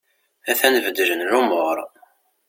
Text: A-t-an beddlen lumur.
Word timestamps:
A-t-an 0.51 0.75
beddlen 0.85 1.21
lumur. 1.29 1.77